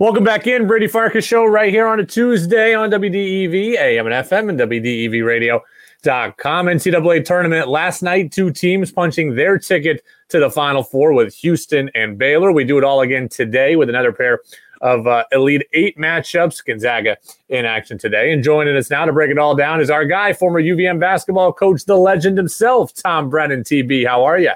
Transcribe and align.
Welcome 0.00 0.24
back 0.24 0.48
in, 0.48 0.66
Brady 0.66 0.88
Farkas 0.88 1.24
show 1.24 1.44
right 1.44 1.72
here 1.72 1.86
on 1.86 2.00
a 2.00 2.04
Tuesday 2.04 2.74
on 2.74 2.90
WDEV, 2.90 3.76
AM 3.76 4.06
and 4.08 4.28
FM, 4.28 4.48
and 4.48 4.58
WDEV 4.58 5.24
Radio.com. 5.24 6.66
NCAA 6.66 7.24
tournament 7.24 7.68
last 7.68 8.02
night, 8.02 8.32
two 8.32 8.50
teams 8.50 8.90
punching 8.90 9.36
their 9.36 9.56
ticket 9.56 10.02
to 10.30 10.40
the 10.40 10.50
Final 10.50 10.82
Four 10.82 11.12
with 11.12 11.32
Houston 11.36 11.92
and 11.94 12.18
Baylor. 12.18 12.50
We 12.50 12.64
do 12.64 12.76
it 12.76 12.82
all 12.82 13.02
again 13.02 13.28
today 13.28 13.76
with 13.76 13.88
another 13.88 14.12
pair 14.12 14.40
of 14.80 15.06
uh, 15.06 15.26
Elite 15.30 15.62
Eight 15.74 15.96
matchups. 15.96 16.64
Gonzaga 16.64 17.16
in 17.48 17.64
action 17.64 17.96
today. 17.96 18.32
And 18.32 18.42
joining 18.42 18.76
us 18.76 18.90
now 18.90 19.04
to 19.04 19.12
break 19.12 19.30
it 19.30 19.38
all 19.38 19.54
down 19.54 19.80
is 19.80 19.90
our 19.90 20.04
guy, 20.04 20.32
former 20.32 20.60
UVM 20.60 20.98
basketball 20.98 21.52
coach, 21.52 21.84
the 21.84 21.96
legend 21.96 22.36
himself, 22.36 22.92
Tom 22.94 23.30
Brennan. 23.30 23.62
TB, 23.62 24.08
how 24.08 24.24
are 24.24 24.40
you? 24.40 24.54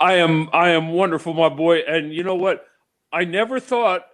I 0.00 0.14
am. 0.14 0.50
I 0.52 0.70
am 0.70 0.88
wonderful, 0.88 1.34
my 1.34 1.50
boy. 1.50 1.82
And 1.86 2.12
you 2.12 2.24
know 2.24 2.34
what? 2.34 2.66
I 3.12 3.24
never 3.24 3.60
thought 3.60 4.09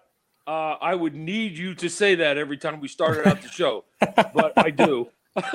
uh, 0.47 0.77
I 0.81 0.95
would 0.95 1.15
need 1.15 1.59
you 1.59 1.75
to 1.75 1.89
say 1.89 2.15
that 2.17 2.39
every 2.39 2.57
time 2.57 2.81
we 2.81 2.89
started 2.89 3.27
out 3.27 3.43
the 3.43 3.49
show, 3.49 3.85
but 4.01 4.53
I 4.57 4.71
do. 4.71 5.09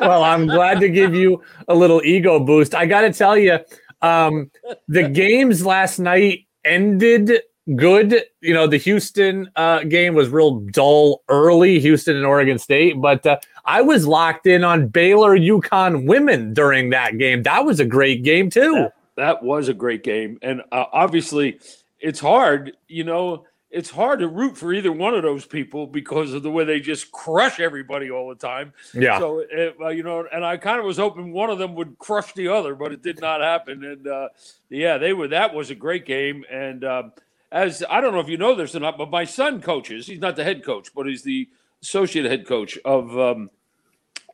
well, 0.00 0.22
I'm 0.22 0.46
glad 0.46 0.80
to 0.80 0.88
give 0.88 1.14
you 1.14 1.42
a 1.66 1.74
little 1.74 2.02
ego 2.04 2.38
boost. 2.38 2.74
I 2.74 2.86
got 2.86 3.00
to 3.02 3.12
tell 3.12 3.36
you, 3.36 3.58
um, 4.02 4.50
the 4.86 5.08
games 5.08 5.64
last 5.64 5.98
night 5.98 6.46
ended 6.64 7.40
good. 7.74 8.22
You 8.40 8.54
know, 8.54 8.66
the 8.66 8.76
Houston 8.76 9.50
uh, 9.56 9.84
game 9.84 10.14
was 10.14 10.28
real 10.28 10.60
dull 10.60 11.22
early, 11.28 11.80
Houston 11.80 12.16
and 12.16 12.26
Oregon 12.26 12.58
State, 12.58 13.00
but 13.00 13.26
uh, 13.26 13.38
I 13.64 13.82
was 13.82 14.06
locked 14.06 14.46
in 14.46 14.62
on 14.62 14.88
Baylor 14.88 15.36
UConn 15.36 16.06
women 16.06 16.54
during 16.54 16.90
that 16.90 17.18
game. 17.18 17.42
That 17.42 17.64
was 17.64 17.80
a 17.80 17.84
great 17.84 18.22
game, 18.22 18.50
too. 18.50 18.74
That, 18.74 18.92
that 19.16 19.42
was 19.42 19.68
a 19.68 19.74
great 19.74 20.04
game. 20.04 20.38
And 20.42 20.62
uh, 20.70 20.84
obviously, 20.92 21.58
it's 21.98 22.20
hard, 22.20 22.76
you 22.86 23.04
know 23.04 23.46
it's 23.70 23.90
hard 23.90 24.20
to 24.20 24.28
root 24.28 24.56
for 24.56 24.72
either 24.72 24.90
one 24.90 25.14
of 25.14 25.22
those 25.22 25.44
people 25.44 25.86
because 25.86 26.32
of 26.32 26.42
the 26.42 26.50
way 26.50 26.64
they 26.64 26.80
just 26.80 27.12
crush 27.12 27.60
everybody 27.60 28.10
all 28.10 28.28
the 28.28 28.34
time. 28.34 28.72
Yeah. 28.94 29.18
So 29.18 29.40
it, 29.40 29.76
uh, 29.80 29.88
you 29.88 30.02
know, 30.02 30.26
and 30.32 30.44
I 30.44 30.56
kind 30.56 30.78
of 30.78 30.86
was 30.86 30.96
hoping 30.96 31.32
one 31.32 31.50
of 31.50 31.58
them 31.58 31.74
would 31.74 31.98
crush 31.98 32.32
the 32.32 32.48
other, 32.48 32.74
but 32.74 32.92
it 32.92 33.02
did 33.02 33.20
not 33.20 33.42
happen. 33.42 33.84
And 33.84 34.06
uh, 34.06 34.28
yeah, 34.70 34.96
they 34.96 35.12
were. 35.12 35.28
That 35.28 35.54
was 35.54 35.70
a 35.70 35.74
great 35.74 36.06
game. 36.06 36.44
And 36.50 36.82
um, 36.82 37.12
as 37.52 37.84
I 37.88 38.00
don't 38.00 38.14
know 38.14 38.20
if 38.20 38.28
you 38.28 38.38
know 38.38 38.54
this 38.54 38.74
or 38.74 38.80
not, 38.80 38.96
but 38.96 39.10
my 39.10 39.24
son 39.24 39.60
coaches. 39.60 40.06
He's 40.06 40.20
not 40.20 40.36
the 40.36 40.44
head 40.44 40.64
coach, 40.64 40.94
but 40.94 41.06
he's 41.06 41.22
the 41.22 41.48
associate 41.82 42.24
head 42.24 42.46
coach 42.46 42.78
of 42.86 43.18
um, 43.18 43.50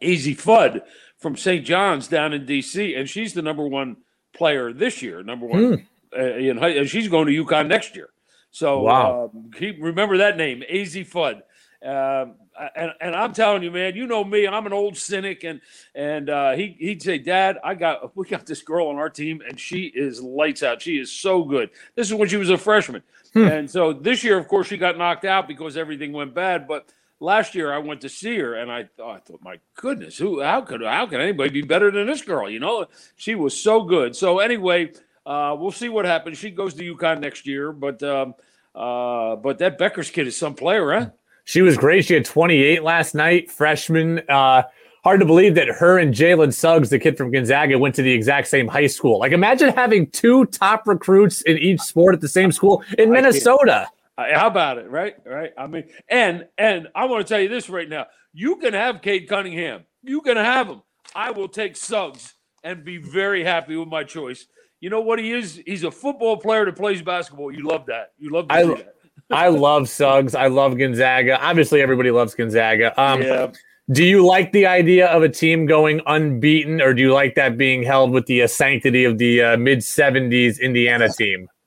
Azzi 0.00 0.36
Fudd 0.36 0.82
from 1.18 1.36
St. 1.36 1.64
John's 1.64 2.06
down 2.06 2.32
in 2.32 2.46
D.C. 2.46 2.94
And 2.94 3.08
she's 3.08 3.34
the 3.34 3.42
number 3.42 3.66
one 3.66 3.96
player 4.32 4.72
this 4.72 5.02
year, 5.02 5.24
number 5.24 5.46
one. 5.46 5.60
Mm. 5.60 5.86
Uh, 6.16 6.36
in, 6.36 6.58
and 6.62 6.88
she's 6.88 7.08
going 7.08 7.26
to 7.26 7.44
UConn 7.44 7.66
next 7.66 7.96
year. 7.96 8.10
So 8.54 8.82
wow. 8.82 9.32
Um, 9.34 9.50
keep 9.50 9.78
remember 9.80 10.18
that 10.18 10.36
name, 10.36 10.62
Azzi 10.70 11.04
Fudd. 11.04 11.42
Um, 11.84 12.36
and, 12.76 12.92
and 13.00 13.16
I'm 13.16 13.32
telling 13.32 13.64
you, 13.64 13.72
man, 13.72 13.96
you 13.96 14.06
know 14.06 14.22
me. 14.22 14.46
I'm 14.46 14.64
an 14.64 14.72
old 14.72 14.96
cynic, 14.96 15.42
and 15.42 15.60
and 15.92 16.30
uh, 16.30 16.52
he 16.52 16.76
he'd 16.78 17.02
say, 17.02 17.18
Dad, 17.18 17.58
I 17.64 17.74
got 17.74 18.16
we 18.16 18.28
got 18.28 18.46
this 18.46 18.62
girl 18.62 18.86
on 18.86 18.96
our 18.96 19.10
team, 19.10 19.42
and 19.46 19.58
she 19.58 19.86
is 19.86 20.22
lights 20.22 20.62
out. 20.62 20.80
She 20.80 20.98
is 20.98 21.10
so 21.10 21.42
good. 21.42 21.70
This 21.96 22.06
is 22.06 22.14
when 22.14 22.28
she 22.28 22.36
was 22.36 22.48
a 22.48 22.56
freshman, 22.56 23.02
hmm. 23.32 23.42
and 23.42 23.68
so 23.68 23.92
this 23.92 24.22
year, 24.22 24.38
of 24.38 24.46
course, 24.46 24.68
she 24.68 24.76
got 24.76 24.96
knocked 24.96 25.24
out 25.24 25.48
because 25.48 25.76
everything 25.76 26.12
went 26.12 26.32
bad. 26.32 26.68
But 26.68 26.88
last 27.18 27.56
year, 27.56 27.72
I 27.72 27.78
went 27.78 28.02
to 28.02 28.08
see 28.08 28.38
her, 28.38 28.54
and 28.54 28.70
I, 28.70 28.88
oh, 29.00 29.10
I 29.10 29.18
thought, 29.18 29.42
my 29.42 29.58
goodness, 29.74 30.16
who 30.16 30.40
how 30.40 30.60
could 30.60 30.80
how 30.80 31.06
can 31.06 31.20
anybody 31.20 31.50
be 31.50 31.62
better 31.62 31.90
than 31.90 32.06
this 32.06 32.22
girl? 32.22 32.48
You 32.48 32.60
know, 32.60 32.86
she 33.16 33.34
was 33.34 33.60
so 33.60 33.82
good. 33.82 34.14
So 34.14 34.38
anyway, 34.38 34.92
uh, 35.26 35.56
we'll 35.58 35.72
see 35.72 35.88
what 35.88 36.04
happens. 36.04 36.38
She 36.38 36.50
goes 36.50 36.74
to 36.74 36.94
UConn 36.94 37.20
next 37.20 37.46
year, 37.46 37.72
but 37.72 38.02
um, 38.02 38.34
uh, 38.74 39.36
but 39.36 39.58
that 39.58 39.78
Bueckers 39.78 40.12
kid 40.12 40.26
is 40.26 40.36
some 40.36 40.54
player, 40.54 40.92
huh? 40.92 41.10
She 41.44 41.62
was 41.62 41.76
great. 41.76 42.04
She 42.06 42.14
had 42.14 42.24
28 42.24 42.82
last 42.82 43.14
night, 43.14 43.50
freshman. 43.50 44.20
Uh, 44.28 44.62
hard 45.02 45.20
to 45.20 45.26
believe 45.26 45.54
that 45.54 45.68
her 45.68 45.98
and 45.98 46.14
Jalen 46.14 46.52
Suggs, 46.54 46.88
the 46.88 46.98
kid 46.98 47.18
from 47.18 47.30
Gonzaga, 47.30 47.78
went 47.78 47.94
to 47.96 48.02
the 48.02 48.12
exact 48.12 48.48
same 48.48 48.66
high 48.66 48.86
school. 48.86 49.18
Like, 49.18 49.32
imagine 49.32 49.70
having 49.74 50.10
two 50.10 50.46
top 50.46 50.86
recruits 50.86 51.42
in 51.42 51.58
each 51.58 51.80
sport 51.80 52.14
at 52.14 52.20
the 52.20 52.28
same 52.28 52.50
school 52.50 52.82
in 52.98 53.10
Minnesota. 53.10 53.88
How 54.16 54.46
about 54.46 54.78
it, 54.78 54.88
right? 54.90 55.16
Right. 55.24 55.52
I 55.58 55.66
mean, 55.66 55.84
and 56.08 56.46
and 56.56 56.88
I 56.94 57.06
want 57.06 57.26
to 57.26 57.32
tell 57.32 57.40
you 57.40 57.48
this 57.48 57.68
right 57.68 57.88
now: 57.88 58.06
you 58.32 58.56
can 58.56 58.72
have 58.72 59.02
Cade 59.02 59.28
Cunningham, 59.28 59.84
you 60.02 60.20
can 60.20 60.36
have 60.36 60.68
him. 60.68 60.82
I 61.14 61.30
will 61.30 61.48
take 61.48 61.76
Suggs 61.76 62.34
and 62.62 62.84
be 62.84 62.96
very 62.96 63.44
happy 63.44 63.76
with 63.76 63.88
my 63.88 64.04
choice 64.04 64.46
you 64.84 64.90
know 64.90 65.00
what 65.00 65.18
he 65.18 65.32
is? 65.32 65.62
He's 65.64 65.82
a 65.82 65.90
football 65.90 66.36
player 66.36 66.66
that 66.66 66.76
plays 66.76 67.00
basketball. 67.00 67.50
You 67.50 67.66
love 67.66 67.86
that. 67.86 68.12
You 68.18 68.28
love 68.28 68.48
I, 68.50 68.64
that. 68.64 68.94
I 69.30 69.48
love 69.48 69.88
Suggs. 69.88 70.34
I 70.34 70.48
love 70.48 70.76
Gonzaga. 70.76 71.42
Obviously, 71.42 71.80
everybody 71.80 72.10
loves 72.10 72.34
Gonzaga. 72.34 72.92
Um, 73.00 73.22
yeah. 73.22 73.50
Do 73.90 74.04
you 74.04 74.26
like 74.26 74.52
the 74.52 74.66
idea 74.66 75.06
of 75.06 75.22
a 75.22 75.28
team 75.30 75.64
going 75.64 76.02
unbeaten, 76.04 76.82
or 76.82 76.92
do 76.92 77.00
you 77.00 77.14
like 77.14 77.34
that 77.36 77.56
being 77.56 77.82
held 77.82 78.10
with 78.10 78.26
the 78.26 78.42
uh, 78.42 78.46
sanctity 78.46 79.04
of 79.04 79.16
the 79.16 79.40
uh, 79.40 79.56
mid 79.56 79.78
70s 79.78 80.60
Indiana 80.60 81.08
team? 81.08 81.48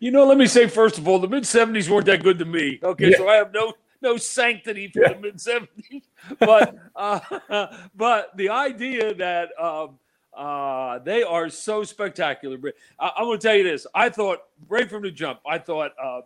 You 0.00 0.10
know, 0.10 0.26
let 0.26 0.36
me 0.36 0.46
say 0.46 0.68
first 0.68 0.98
of 0.98 1.08
all, 1.08 1.18
the 1.18 1.28
mid 1.28 1.44
70s 1.44 1.88
weren't 1.88 2.06
that 2.06 2.22
good 2.22 2.38
to 2.40 2.44
me. 2.44 2.78
Okay, 2.82 3.10
yeah. 3.10 3.16
so 3.16 3.26
I 3.28 3.36
have 3.36 3.52
no 3.54 3.72
no 4.02 4.16
sanctity 4.16 4.88
for 4.88 5.00
yeah. 5.00 5.14
the 5.14 5.20
mid 5.20 5.36
70s, 5.38 6.02
but 6.38 6.76
uh, 6.94 7.66
but 7.94 8.36
the 8.36 8.50
idea 8.50 9.14
that 9.14 9.48
um, 9.58 9.98
uh, 10.36 10.98
they 10.98 11.22
are 11.22 11.48
so 11.48 11.82
spectacular. 11.82 12.58
I, 12.98 13.12
am 13.18 13.24
going 13.24 13.38
to 13.38 13.46
tell 13.46 13.56
you 13.56 13.64
this. 13.64 13.86
I 13.94 14.10
thought 14.10 14.40
right 14.68 14.88
from 14.88 15.02
the 15.02 15.10
jump, 15.10 15.40
I 15.46 15.58
thought 15.58 15.92
um, 16.02 16.22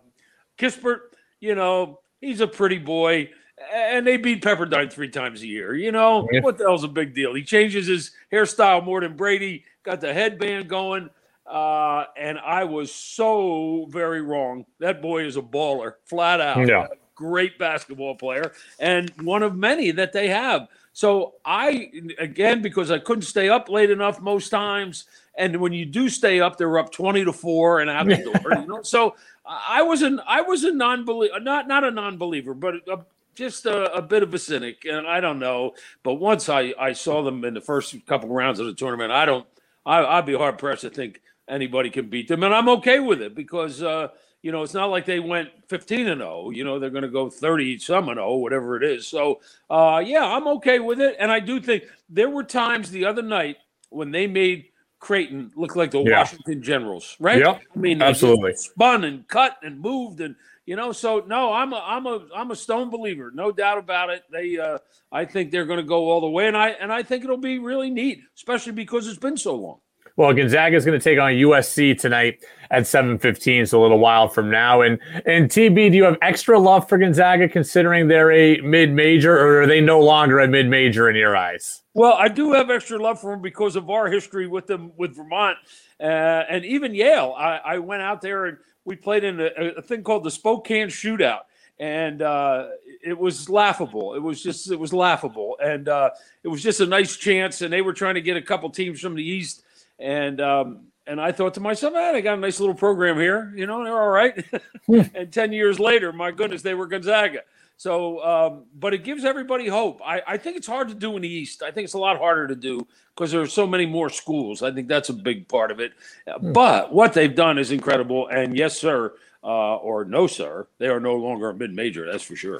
Kispert, 0.57 0.99
you 1.39 1.55
know, 1.55 1.99
he's 2.19 2.41
a 2.41 2.47
pretty 2.47 2.77
boy. 2.77 3.29
And 3.73 4.07
they 4.07 4.17
beat 4.17 4.43
Pepperdine 4.43 4.91
three 4.91 5.09
times 5.09 5.43
a 5.43 5.47
year. 5.47 5.75
You 5.75 5.91
know, 5.91 6.27
yeah. 6.31 6.41
what 6.41 6.57
the 6.57 6.63
hell's 6.63 6.83
a 6.83 6.87
big 6.87 7.13
deal? 7.13 7.33
He 7.35 7.43
changes 7.43 7.87
his 7.87 8.11
hairstyle 8.33 8.83
more 8.83 9.01
than 9.01 9.15
Brady, 9.15 9.65
got 9.83 10.01
the 10.01 10.13
headband 10.13 10.67
going. 10.67 11.09
Uh, 11.45 12.05
and 12.17 12.39
I 12.39 12.63
was 12.63 12.93
so 12.93 13.85
very 13.89 14.21
wrong. 14.21 14.65
That 14.79 15.01
boy 15.01 15.25
is 15.25 15.37
a 15.37 15.41
baller, 15.41 15.93
flat 16.05 16.41
out. 16.41 16.67
Yeah. 16.67 16.87
Great 17.21 17.59
basketball 17.59 18.15
player, 18.15 18.51
and 18.79 19.11
one 19.21 19.43
of 19.43 19.55
many 19.55 19.91
that 19.91 20.11
they 20.11 20.27
have. 20.29 20.67
So 20.91 21.35
I 21.45 21.91
again 22.17 22.63
because 22.63 22.89
I 22.89 22.97
couldn't 22.97 23.21
stay 23.21 23.47
up 23.47 23.69
late 23.69 23.91
enough 23.91 24.19
most 24.19 24.49
times, 24.49 25.05
and 25.35 25.57
when 25.57 25.71
you 25.71 25.85
do 25.85 26.09
stay 26.09 26.39
up, 26.41 26.57
they're 26.57 26.79
up 26.79 26.91
twenty 26.91 27.23
to 27.23 27.31
four 27.31 27.79
and 27.79 27.91
out 27.91 28.07
the 28.07 28.17
door. 28.17 28.59
you 28.59 28.65
know, 28.65 28.81
so 28.83 29.15
I 29.45 29.83
was 29.83 30.01
an 30.01 30.19
I 30.27 30.41
was 30.41 30.63
a 30.63 30.71
non-believer, 30.71 31.39
not 31.39 31.67
not 31.67 31.83
a 31.83 31.91
non-believer, 31.91 32.55
but 32.55 32.75
a, 32.87 33.05
just 33.35 33.67
a, 33.67 33.93
a, 33.93 34.01
bit 34.01 34.23
of 34.23 34.33
a 34.33 34.39
cynic, 34.39 34.85
and 34.85 35.05
I 35.05 35.19
don't 35.19 35.37
know. 35.37 35.75
But 36.01 36.15
once 36.15 36.49
I 36.49 36.73
I 36.79 36.93
saw 36.93 37.21
them 37.21 37.45
in 37.45 37.53
the 37.53 37.61
first 37.61 37.95
couple 38.07 38.29
rounds 38.29 38.59
of 38.59 38.65
the 38.65 38.73
tournament, 38.73 39.11
I 39.11 39.25
don't. 39.25 39.45
I, 39.85 40.03
I'd 40.03 40.25
be 40.25 40.35
hard 40.35 40.57
pressed 40.57 40.81
to 40.81 40.89
think 40.89 41.21
anybody 41.47 41.91
can 41.91 42.09
beat 42.09 42.27
them, 42.27 42.41
and 42.41 42.53
I'm 42.53 42.69
okay 42.69 42.99
with 42.99 43.21
it 43.21 43.35
because. 43.35 43.83
Uh, 43.83 44.07
you 44.41 44.51
know, 44.51 44.63
it's 44.63 44.73
not 44.73 44.89
like 44.89 45.05
they 45.05 45.19
went 45.19 45.49
15 45.67 46.07
and 46.07 46.21
0. 46.21 46.49
You 46.49 46.63
know, 46.63 46.79
they're 46.79 46.89
going 46.89 47.03
to 47.03 47.09
go 47.09 47.29
30 47.29 47.77
some 47.79 48.09
and 48.09 48.17
0, 48.17 48.37
whatever 48.37 48.75
it 48.75 48.83
is. 48.83 49.07
So, 49.07 49.41
uh, 49.69 50.01
yeah, 50.05 50.25
I'm 50.25 50.47
okay 50.47 50.79
with 50.79 50.99
it. 50.99 51.15
And 51.19 51.31
I 51.31 51.39
do 51.39 51.59
think 51.59 51.83
there 52.09 52.29
were 52.29 52.43
times 52.43 52.89
the 52.89 53.05
other 53.05 53.21
night 53.21 53.57
when 53.89 54.11
they 54.11 54.25
made 54.25 54.65
Creighton 54.99 55.51
look 55.55 55.75
like 55.75 55.91
the 55.91 56.01
yeah. 56.01 56.19
Washington 56.19 56.61
Generals, 56.61 57.15
right? 57.19 57.39
Yeah, 57.39 57.57
I 57.75 57.79
mean, 57.79 58.01
absolutely 58.01 58.55
spun 58.55 59.03
and 59.03 59.27
cut 59.27 59.57
and 59.63 59.79
moved 59.79 60.21
and 60.21 60.35
you 60.65 60.75
know. 60.75 60.91
So 60.91 61.23
no, 61.27 61.51
I'm 61.51 61.73
a 61.73 61.83
I'm 61.83 62.05
a 62.05 62.27
I'm 62.35 62.51
a 62.51 62.55
stone 62.55 62.91
believer, 62.91 63.31
no 63.33 63.51
doubt 63.51 63.79
about 63.79 64.11
it. 64.11 64.23
They, 64.31 64.59
uh, 64.59 64.77
I 65.11 65.25
think 65.25 65.49
they're 65.49 65.65
going 65.65 65.79
to 65.79 65.83
go 65.83 66.11
all 66.11 66.21
the 66.21 66.29
way, 66.29 66.47
and 66.47 66.55
I 66.55 66.69
and 66.69 66.93
I 66.93 67.01
think 67.01 67.23
it'll 67.23 67.37
be 67.37 67.57
really 67.57 67.89
neat, 67.89 68.21
especially 68.35 68.73
because 68.73 69.07
it's 69.07 69.17
been 69.17 69.37
so 69.37 69.55
long. 69.55 69.79
Well, 70.17 70.33
Gonzaga 70.33 70.75
is 70.75 70.85
going 70.85 70.99
to 70.99 71.03
take 71.03 71.19
on 71.19 71.31
USC 71.31 71.97
tonight 71.97 72.43
at 72.69 72.83
7:15, 72.83 73.67
so 73.67 73.79
a 73.79 73.81
little 73.81 73.99
while 73.99 74.27
from 74.27 74.49
now. 74.49 74.81
And 74.81 74.99
and 75.25 75.49
TB, 75.49 75.91
do 75.91 75.97
you 75.97 76.03
have 76.03 76.17
extra 76.21 76.59
love 76.59 76.87
for 76.87 76.97
Gonzaga 76.97 77.47
considering 77.47 78.07
they're 78.07 78.31
a 78.31 78.59
mid-major, 78.61 79.35
or 79.37 79.61
are 79.61 79.67
they 79.67 79.81
no 79.81 79.99
longer 79.99 80.39
a 80.39 80.47
mid-major 80.47 81.09
in 81.09 81.15
your 81.15 81.35
eyes? 81.35 81.83
Well, 81.93 82.13
I 82.13 82.27
do 82.27 82.53
have 82.53 82.69
extra 82.69 82.97
love 82.97 83.19
for 83.19 83.31
them 83.31 83.41
because 83.41 83.75
of 83.75 83.89
our 83.89 84.09
history 84.09 84.47
with 84.47 84.67
them 84.67 84.91
with 84.97 85.15
Vermont 85.15 85.57
uh, 85.99 86.03
and 86.03 86.63
even 86.65 86.93
Yale. 86.93 87.33
I, 87.37 87.57
I, 87.57 87.77
went 87.79 88.01
out 88.01 88.21
there 88.21 88.45
and 88.45 88.57
we 88.85 88.95
played 88.95 89.25
in 89.25 89.41
a, 89.41 89.49
a 89.77 89.81
thing 89.81 90.01
called 90.01 90.23
the 90.23 90.31
Spokane 90.31 90.87
Shootout 90.87 91.41
and 91.81 92.21
uh, 92.21 92.67
it 93.03 93.17
was 93.17 93.49
laughable. 93.49 94.13
It 94.13 94.19
was 94.19 94.41
just 94.41 94.71
it 94.71 94.79
was 94.79 94.93
laughable, 94.93 95.57
and 95.61 95.89
uh, 95.89 96.11
it 96.43 96.47
was 96.47 96.61
just 96.61 96.79
a 96.79 96.85
nice 96.85 97.17
chance. 97.17 97.63
And 97.63 97.73
they 97.73 97.81
were 97.81 97.91
trying 97.91 98.13
to 98.15 98.21
get 98.21 98.37
a 98.37 98.41
couple 98.41 98.69
teams 98.69 99.01
from 99.01 99.15
the 99.15 99.27
East 99.27 99.63
and 100.01 100.41
um, 100.41 100.91
and 101.07 101.19
I 101.19 101.31
thought 101.31 101.55
to 101.55 101.59
myself, 101.59 101.93
man, 101.93 102.15
I 102.15 102.21
got 102.21 102.37
a 102.37 102.41
nice 102.41 102.59
little 102.59 102.75
program 102.75 103.17
here. 103.17 103.53
You 103.55 103.67
know, 103.67 103.83
they're 103.83 104.01
all 104.01 104.09
right. 104.09 104.45
Hmm. 104.87 105.01
and 105.13 105.31
10 105.31 105.53
years 105.53 105.79
later, 105.79 106.11
my 106.11 106.31
goodness, 106.31 106.63
they 106.63 106.73
were 106.73 106.87
Gonzaga. 106.87 107.41
So, 107.77 108.23
um, 108.23 108.65
but 108.73 108.95
it 108.95 109.03
gives 109.03 109.23
everybody 109.23 109.67
hope. 109.67 110.01
I, 110.03 110.21
I 110.27 110.37
think 110.37 110.57
it's 110.57 110.65
hard 110.65 110.87
to 110.89 110.95
do 110.95 111.15
in 111.15 111.21
the 111.21 111.29
East. 111.29 111.61
I 111.61 111.69
think 111.69 111.85
it's 111.85 111.93
a 111.93 111.99
lot 111.99 112.17
harder 112.17 112.47
to 112.47 112.55
do 112.55 112.87
because 113.15 113.31
there 113.31 113.41
are 113.41 113.47
so 113.47 113.67
many 113.67 113.85
more 113.85 114.09
schools. 114.09 114.63
I 114.63 114.71
think 114.71 114.87
that's 114.87 115.09
a 115.09 115.13
big 115.13 115.47
part 115.47 115.69
of 115.69 115.79
it. 115.79 115.93
Hmm. 116.27 116.51
But 116.51 116.91
what 116.93 117.13
they've 117.13 117.33
done 117.33 117.59
is 117.59 117.71
incredible. 117.71 118.27
And 118.27 118.57
yes, 118.57 118.77
sir, 118.79 119.13
uh, 119.43 119.75
or 119.77 120.05
no, 120.05 120.27
sir. 120.27 120.67
They 120.77 120.87
are 120.87 120.99
no 120.99 121.15
longer 121.15 121.49
a 121.49 121.53
mid 121.53 121.73
major, 121.73 122.09
that's 122.09 122.23
for 122.23 122.35
sure. 122.35 122.59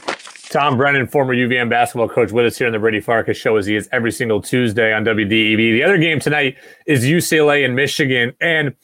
Tom 0.49 0.77
Brennan, 0.77 1.07
former 1.07 1.35
UVM 1.35 1.69
basketball 1.69 2.09
coach, 2.09 2.31
with 2.31 2.45
us 2.45 2.57
here 2.57 2.67
on 2.67 2.73
the 2.73 2.79
Brady 2.79 2.99
Farkas 2.99 3.37
show 3.37 3.55
as 3.55 3.65
he 3.65 3.75
is 3.75 3.87
every 3.91 4.11
single 4.11 4.41
Tuesday 4.41 4.93
on 4.93 5.05
WDEV. 5.05 5.57
The 5.57 5.83
other 5.83 5.97
game 5.97 6.19
tonight 6.19 6.57
is 6.85 7.05
UCLA 7.05 7.63
and 7.63 7.75
Michigan. 7.75 8.33
And, 8.41 8.75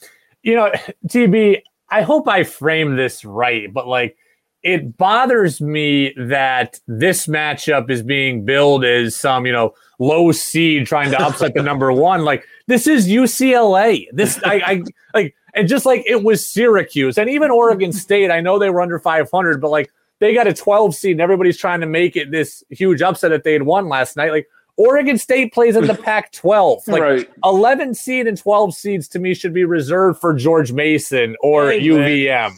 you 0.43 0.55
know, 0.55 0.71
TB, 1.07 1.61
I 1.89 2.03
hope 2.03 2.27
I 2.27 2.43
frame 2.43 2.95
this 2.95 3.25
right, 3.25 3.73
but 3.73 3.87
like, 3.87 4.17
it 4.63 4.97
bothers 4.97 5.61
me 5.61 6.13
that 6.17 6.79
this 6.87 7.27
matchup 7.27 7.89
is 7.89 8.03
being 8.03 8.43
billed 8.43 8.83
as 8.83 9.15
some, 9.15 9.45
you 9.45 9.53
know, 9.53 9.73
low 9.99 10.31
seed 10.31 10.85
trying 10.87 11.11
to 11.11 11.21
upset 11.21 11.53
the 11.53 11.63
number 11.63 11.91
one. 11.91 12.23
Like 12.23 12.45
this 12.67 12.87
is 12.87 13.07
UCLA. 13.07 14.07
This 14.11 14.39
I, 14.43 14.55
I 14.65 14.83
like, 15.13 15.35
and 15.57 15.67
just 15.67 15.85
like 15.85 16.03
it 16.05 16.23
was 16.23 16.45
Syracuse 16.45 17.17
and 17.17 17.29
even 17.29 17.51
Oregon 17.51 17.91
State. 17.93 18.31
I 18.31 18.39
know 18.41 18.59
they 18.59 18.69
were 18.69 18.81
under 18.81 18.99
500, 18.99 19.59
but 19.59 19.69
like 19.69 19.91
they 20.19 20.33
got 20.33 20.47
a 20.47 20.53
12 20.53 20.95
seed 20.95 21.11
and 21.13 21.21
everybody's 21.21 21.57
trying 21.57 21.81
to 21.81 21.87
make 21.87 22.15
it 22.15 22.31
this 22.31 22.63
huge 22.69 23.01
upset 23.01 23.31
that 23.31 23.43
they 23.43 23.53
had 23.53 23.63
won 23.63 23.89
last 23.89 24.15
night. 24.15 24.31
Like 24.31 24.47
Oregon 24.77 25.17
State 25.17 25.53
plays 25.53 25.75
in 25.75 25.87
the 25.87 25.93
Pac 26.03 26.31
12. 26.31 26.87
Like 26.87 27.01
right. 27.01 27.29
11 27.43 27.95
seed 27.95 28.27
and 28.27 28.37
12 28.37 28.75
seeds 28.75 29.07
to 29.09 29.19
me 29.19 29.33
should 29.33 29.53
be 29.53 29.65
reserved 29.65 30.19
for 30.19 30.33
George 30.33 30.71
Mason 30.71 31.35
or 31.41 31.71
hey, 31.71 31.81
UVM. 31.81 32.27
Man. 32.27 32.57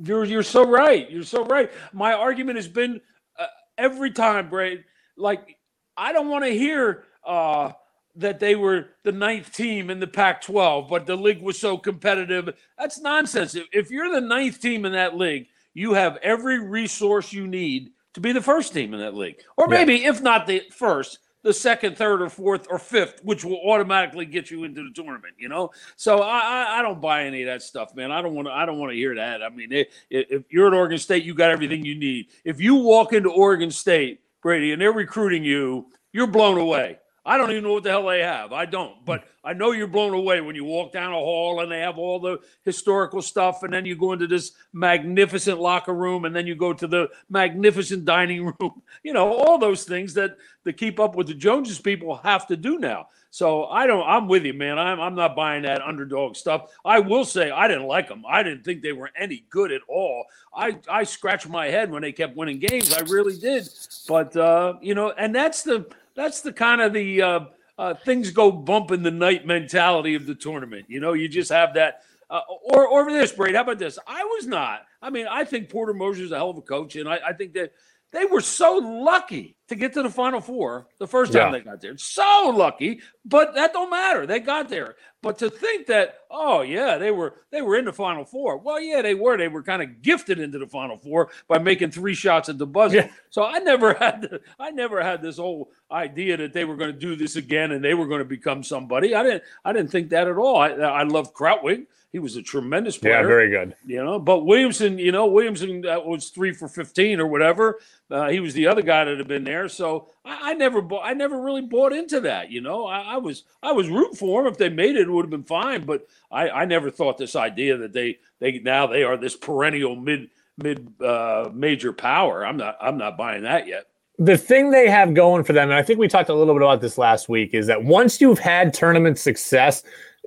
You're 0.00 0.24
you're 0.24 0.42
so 0.44 0.64
right. 0.64 1.10
You're 1.10 1.24
so 1.24 1.44
right. 1.44 1.72
My 1.92 2.12
argument 2.12 2.56
has 2.56 2.68
been 2.68 3.00
uh, 3.38 3.46
every 3.76 4.12
time, 4.12 4.48
Braid. 4.48 4.84
Like 5.16 5.56
I 5.96 6.12
don't 6.12 6.28
want 6.28 6.44
to 6.44 6.50
hear 6.50 7.04
uh, 7.24 7.72
that 8.18 8.40
they 8.40 8.56
were 8.56 8.88
the 9.04 9.12
ninth 9.12 9.54
team 9.54 9.90
in 9.90 10.00
the 10.00 10.06
Pac-12, 10.06 10.88
but 10.88 11.06
the 11.06 11.16
league 11.16 11.40
was 11.40 11.58
so 11.58 11.78
competitive. 11.78 12.54
That's 12.76 13.00
nonsense. 13.00 13.54
If, 13.54 13.66
if 13.72 13.90
you're 13.90 14.12
the 14.12 14.20
ninth 14.20 14.60
team 14.60 14.84
in 14.84 14.92
that 14.92 15.16
league, 15.16 15.46
you 15.72 15.94
have 15.94 16.16
every 16.16 16.58
resource 16.58 17.32
you 17.32 17.46
need 17.46 17.92
to 18.14 18.20
be 18.20 18.32
the 18.32 18.42
first 18.42 18.74
team 18.74 18.94
in 18.94 19.00
that 19.00 19.14
league, 19.14 19.40
or 19.56 19.68
maybe 19.68 19.96
yeah. 19.96 20.10
if 20.10 20.20
not 20.20 20.46
the 20.46 20.62
first, 20.72 21.20
the 21.42 21.52
second, 21.52 21.96
third, 21.96 22.20
or 22.20 22.28
fourth, 22.28 22.66
or 22.68 22.78
fifth, 22.78 23.20
which 23.22 23.44
will 23.44 23.60
automatically 23.70 24.26
get 24.26 24.50
you 24.50 24.64
into 24.64 24.82
the 24.82 24.90
tournament. 24.90 25.34
You 25.38 25.48
know, 25.48 25.70
so 25.94 26.22
I, 26.22 26.78
I, 26.78 26.82
don't 26.82 27.00
buy 27.00 27.24
any 27.24 27.42
of 27.42 27.46
that 27.46 27.62
stuff, 27.62 27.94
man. 27.94 28.10
I 28.10 28.20
don't 28.20 28.34
want 28.34 28.48
to. 28.48 28.52
I 28.52 28.66
don't 28.66 28.78
want 28.78 28.90
to 28.90 28.96
hear 28.96 29.14
that. 29.14 29.42
I 29.42 29.50
mean, 29.50 29.70
if, 29.70 29.86
if 30.10 30.42
you're 30.50 30.66
at 30.66 30.74
Oregon 30.74 30.98
State, 30.98 31.22
you 31.22 31.34
got 31.34 31.50
everything 31.50 31.84
you 31.84 31.94
need. 31.94 32.26
If 32.44 32.60
you 32.60 32.74
walk 32.74 33.12
into 33.12 33.30
Oregon 33.30 33.70
State, 33.70 34.20
Brady, 34.42 34.72
and 34.72 34.82
they're 34.82 34.92
recruiting 34.92 35.44
you, 35.44 35.86
you're 36.12 36.26
blown 36.26 36.58
away. 36.58 36.98
I 37.28 37.36
don't 37.36 37.50
even 37.50 37.64
know 37.64 37.74
what 37.74 37.82
the 37.82 37.90
hell 37.90 38.06
they 38.06 38.20
have. 38.20 38.54
I 38.54 38.64
don't, 38.64 39.04
but 39.04 39.24
I 39.44 39.52
know 39.52 39.72
you're 39.72 39.86
blown 39.86 40.14
away 40.14 40.40
when 40.40 40.56
you 40.56 40.64
walk 40.64 40.92
down 40.92 41.12
a 41.12 41.16
hall 41.16 41.60
and 41.60 41.70
they 41.70 41.80
have 41.80 41.98
all 41.98 42.18
the 42.18 42.38
historical 42.64 43.20
stuff, 43.20 43.62
and 43.64 43.72
then 43.72 43.84
you 43.84 43.96
go 43.96 44.14
into 44.14 44.26
this 44.26 44.52
magnificent 44.72 45.60
locker 45.60 45.92
room, 45.92 46.24
and 46.24 46.34
then 46.34 46.46
you 46.46 46.54
go 46.54 46.72
to 46.72 46.86
the 46.86 47.10
magnificent 47.28 48.04
dining 48.04 48.46
room. 48.46 48.82
You 49.04 49.12
know, 49.12 49.32
all 49.32 49.58
those 49.58 49.84
things 49.84 50.12
that 50.14 50.36
the 50.64 50.72
keep 50.72 50.98
up 50.98 51.14
with 51.14 51.28
the 51.28 51.34
Joneses 51.34 51.78
people 51.78 52.16
have 52.16 52.46
to 52.48 52.56
do 52.56 52.78
now. 52.78 53.06
So 53.30 53.66
I 53.66 53.86
don't. 53.86 54.06
I'm 54.06 54.26
with 54.26 54.44
you, 54.44 54.54
man. 54.54 54.78
I'm 54.78 55.00
I'm 55.00 55.14
not 55.14 55.36
buying 55.36 55.62
that 55.62 55.82
underdog 55.82 56.34
stuff. 56.36 56.72
I 56.84 56.98
will 56.98 57.24
say 57.24 57.50
I 57.50 57.68
didn't 57.68 57.86
like 57.86 58.08
them. 58.08 58.24
I 58.28 58.42
didn't 58.42 58.64
think 58.64 58.82
they 58.82 58.92
were 58.92 59.10
any 59.16 59.44
good 59.50 59.70
at 59.70 59.82
all. 59.86 60.24
I 60.54 60.78
I 60.88 61.04
scratched 61.04 61.48
my 61.48 61.66
head 61.66 61.90
when 61.90 62.02
they 62.02 62.12
kept 62.12 62.36
winning 62.36 62.58
games. 62.58 62.92
I 62.92 63.00
really 63.02 63.38
did. 63.38 63.68
But 64.08 64.36
uh, 64.36 64.74
you 64.80 64.94
know, 64.94 65.10
and 65.10 65.34
that's 65.34 65.62
the 65.62 65.86
that's 66.18 66.40
the 66.40 66.52
kind 66.52 66.80
of 66.80 66.92
the 66.92 67.22
uh, 67.22 67.40
uh, 67.78 67.94
things 67.94 68.32
go 68.32 68.50
bump 68.50 68.90
in 68.90 69.04
the 69.04 69.10
night 69.10 69.46
mentality 69.46 70.16
of 70.16 70.26
the 70.26 70.34
tournament. 70.34 70.86
You 70.88 70.98
know, 70.98 71.12
you 71.12 71.28
just 71.28 71.50
have 71.50 71.74
that. 71.74 72.02
Uh, 72.28 72.40
or, 72.62 72.86
or 72.86 73.10
this, 73.10 73.32
Braid. 73.32 73.54
How 73.54 73.62
about 73.62 73.78
this? 73.78 73.98
I 74.06 74.22
was 74.24 74.46
not. 74.46 74.80
I 75.00 75.08
mean, 75.08 75.26
I 75.30 75.44
think 75.44 75.70
Porter 75.70 75.94
Moser's 75.94 76.30
a 76.30 76.36
hell 76.36 76.50
of 76.50 76.58
a 76.58 76.62
coach, 76.62 76.96
and 76.96 77.08
I, 77.08 77.20
I 77.28 77.32
think 77.32 77.54
that 77.54 77.72
they 78.12 78.26
were 78.26 78.42
so 78.42 78.76
lucky 78.76 79.56
to 79.68 79.74
get 79.74 79.92
to 79.92 80.02
the 80.02 80.10
Final 80.10 80.40
Four 80.40 80.86
the 80.98 81.06
first 81.06 81.32
time 81.32 81.52
yeah. 81.52 81.58
they 81.58 81.64
got 81.64 81.80
there. 81.80 81.96
So 81.98 82.52
lucky, 82.54 83.00
but 83.24 83.54
that 83.54 83.72
don't 83.72 83.90
matter. 83.90 84.26
They 84.26 84.40
got 84.40 84.68
there. 84.68 84.96
But 85.20 85.38
to 85.38 85.50
think 85.50 85.86
that, 85.86 86.20
oh 86.30 86.62
yeah, 86.62 86.96
they 86.96 87.10
were 87.10 87.42
they 87.50 87.60
were 87.60 87.76
in 87.76 87.84
the 87.84 87.92
Final 87.92 88.24
Four. 88.24 88.58
Well, 88.58 88.80
yeah, 88.80 89.02
they 89.02 89.14
were. 89.14 89.36
They 89.36 89.48
were 89.48 89.62
kind 89.62 89.82
of 89.82 90.00
gifted 90.00 90.38
into 90.38 90.58
the 90.58 90.66
Final 90.66 90.96
Four 90.96 91.30
by 91.48 91.58
making 91.58 91.90
three 91.90 92.14
shots 92.14 92.48
at 92.48 92.56
the 92.56 92.66
buzzer. 92.66 92.96
Yeah. 92.96 93.10
So 93.30 93.44
I 93.44 93.58
never 93.58 93.94
had 94.00 94.22
the, 94.22 94.40
I 94.58 94.70
never 94.70 95.02
had 95.02 95.22
this 95.22 95.36
whole 95.36 95.70
idea 95.90 96.36
that 96.38 96.52
they 96.52 96.64
were 96.64 96.76
going 96.76 96.92
to 96.92 96.98
do 96.98 97.16
this 97.16 97.36
again 97.36 97.72
and 97.72 97.84
they 97.84 97.94
were 97.94 98.06
going 98.06 98.20
to 98.20 98.24
become 98.24 98.62
somebody. 98.62 99.14
I 99.14 99.22
didn't 99.22 99.42
I 99.64 99.72
didn't 99.72 99.90
think 99.90 100.10
that 100.10 100.28
at 100.28 100.36
all. 100.36 100.56
I, 100.56 100.68
I 100.68 101.02
love 101.02 101.34
Krutwig. 101.34 101.86
He 102.10 102.18
was 102.18 102.36
a 102.36 102.42
tremendous 102.42 102.96
player. 102.96 103.20
Yeah, 103.20 103.26
very 103.26 103.50
good. 103.50 103.74
You 103.84 104.02
know, 104.02 104.18
but 104.18 104.46
Williamson, 104.46 104.98
you 104.98 105.12
know, 105.12 105.26
Williamson 105.26 105.84
uh, 105.84 106.00
was 106.00 106.30
three 106.30 106.54
for 106.54 106.66
fifteen 106.66 107.20
or 107.20 107.26
whatever. 107.26 107.80
Uh, 108.10 108.28
he 108.28 108.40
was 108.40 108.54
the 108.54 108.66
other 108.66 108.80
guy 108.80 109.04
that 109.04 109.18
had 109.18 109.28
been 109.28 109.44
there. 109.44 109.57
So 109.66 110.10
I, 110.24 110.50
I 110.50 110.54
never, 110.54 110.82
bought, 110.82 111.06
I 111.06 111.14
never 111.14 111.40
really 111.40 111.62
bought 111.62 111.94
into 111.94 112.20
that. 112.20 112.50
You 112.50 112.60
know, 112.60 112.86
I, 112.86 113.00
I, 113.00 113.16
was, 113.16 113.44
I 113.62 113.72
was 113.72 113.88
rooting 113.88 114.14
for 114.14 114.42
them. 114.42 114.52
If 114.52 114.58
they 114.58 114.68
made 114.68 114.96
it, 114.96 115.08
it 115.08 115.10
would 115.10 115.24
have 115.24 115.30
been 115.30 115.42
fine. 115.42 115.86
But 115.86 116.06
I, 116.30 116.50
I 116.50 116.64
never 116.66 116.90
thought 116.90 117.16
this 117.16 117.34
idea 117.34 117.78
that 117.78 117.92
they, 117.92 118.18
they 118.38 118.58
now 118.58 118.86
they 118.86 119.02
are 119.02 119.16
this 119.16 119.34
perennial 119.34 119.96
mid, 119.96 120.28
mid 120.58 120.92
uh, 121.02 121.50
major 121.54 121.92
power. 121.92 122.46
I'm 122.46 122.58
not, 122.58 122.76
I'm 122.80 122.98
not 122.98 123.16
buying 123.16 123.42
that 123.44 123.66
yet 123.66 123.86
the 124.18 124.36
thing 124.36 124.70
they 124.70 124.90
have 124.90 125.14
going 125.14 125.44
for 125.44 125.52
them, 125.52 125.70
and 125.70 125.78
I 125.78 125.82
think 125.82 125.98
we 125.98 126.08
talked 126.08 126.28
a 126.28 126.34
little 126.34 126.54
bit 126.54 126.62
about 126.62 126.80
this 126.80 126.98
last 126.98 127.28
week, 127.28 127.54
is 127.54 127.68
that 127.68 127.84
once 127.84 128.20
you've 128.20 128.40
had 128.40 128.74
tournament 128.74 129.16
success, 129.16 129.84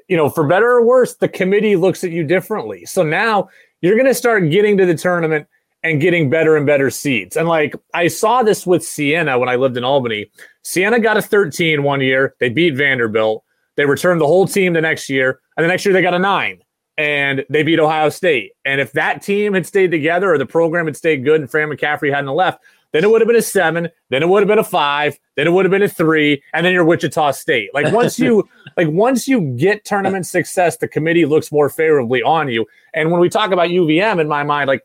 you 0.07 0.15
know, 0.15 0.29
for 0.29 0.47
better 0.47 0.69
or 0.69 0.85
worse, 0.85 1.15
the 1.15 1.27
committee 1.27 1.75
looks 1.75 2.03
at 2.03 2.11
you 2.11 2.23
differently. 2.23 2.85
So 2.85 3.03
now 3.03 3.49
you're 3.81 3.95
going 3.95 4.07
to 4.07 4.13
start 4.13 4.49
getting 4.49 4.77
to 4.77 4.85
the 4.85 4.95
tournament 4.95 5.47
and 5.83 6.01
getting 6.01 6.29
better 6.29 6.55
and 6.55 6.65
better 6.65 6.89
seeds. 6.89 7.35
And 7.35 7.47
like 7.47 7.75
I 7.93 8.07
saw 8.07 8.43
this 8.43 8.65
with 8.65 8.83
Siena 8.83 9.39
when 9.39 9.49
I 9.49 9.55
lived 9.55 9.77
in 9.77 9.83
Albany. 9.83 10.29
Siena 10.63 10.99
got 10.99 11.17
a 11.17 11.21
13 11.21 11.83
one 11.83 12.01
year. 12.01 12.35
They 12.39 12.49
beat 12.49 12.75
Vanderbilt. 12.75 13.43
They 13.77 13.85
returned 13.85 14.21
the 14.21 14.27
whole 14.27 14.47
team 14.47 14.73
the 14.73 14.81
next 14.81 15.09
year. 15.09 15.39
And 15.57 15.63
the 15.63 15.67
next 15.67 15.85
year 15.85 15.93
they 15.93 16.01
got 16.01 16.13
a 16.13 16.19
nine 16.19 16.61
and 16.97 17.43
they 17.49 17.63
beat 17.63 17.79
Ohio 17.79 18.09
State. 18.09 18.51
And 18.65 18.79
if 18.79 18.91
that 18.93 19.21
team 19.21 19.53
had 19.53 19.65
stayed 19.65 19.91
together 19.91 20.31
or 20.31 20.37
the 20.37 20.45
program 20.45 20.85
had 20.85 20.97
stayed 20.97 21.23
good 21.23 21.41
and 21.41 21.49
Fran 21.49 21.69
McCaffery 21.69 22.13
hadn't 22.13 22.29
left, 22.29 22.61
then 22.91 23.03
it 23.03 23.09
would 23.09 23.21
have 23.21 23.27
been 23.27 23.37
a 23.37 23.41
seven, 23.41 23.89
then 24.09 24.21
it 24.21 24.27
would 24.27 24.41
have 24.41 24.47
been 24.47 24.59
a 24.59 24.63
five, 24.63 25.17
then 25.35 25.47
it 25.47 25.51
would 25.51 25.63
have 25.63 25.71
been 25.71 25.81
a 25.81 25.87
three, 25.87 26.43
and 26.53 26.65
then 26.65 26.73
you're 26.73 26.83
Wichita 26.83 27.31
State. 27.31 27.73
Like 27.73 27.93
once 27.93 28.19
you 28.19 28.47
like 28.77 28.89
once 28.89 29.27
you 29.27 29.41
get 29.57 29.85
tournament 29.85 30.25
success, 30.25 30.77
the 30.77 30.87
committee 30.87 31.25
looks 31.25 31.51
more 31.51 31.69
favorably 31.69 32.21
on 32.21 32.49
you. 32.49 32.65
And 32.93 33.11
when 33.11 33.21
we 33.21 33.29
talk 33.29 33.51
about 33.51 33.69
UVM, 33.69 34.19
in 34.19 34.27
my 34.27 34.43
mind, 34.43 34.67
like 34.67 34.81